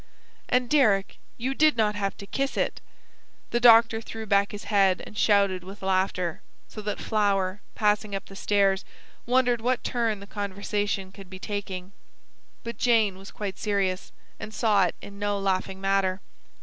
[0.49, 2.81] "And, Deryck YOU DID NOT HAVE TO KISS IT."
[3.51, 8.25] The doctor threw back his head and shouted with laughter, so that Flower, passing up
[8.25, 8.83] the stairs,
[9.27, 11.91] wondered what turn the conversation could be taking.
[12.63, 16.19] But Jane was quite serious; and saw in it no laughing matter.